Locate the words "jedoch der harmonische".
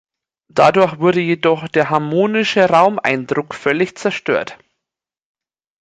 1.19-2.67